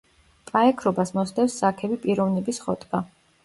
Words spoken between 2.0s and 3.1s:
პიროვნების ხოტბა.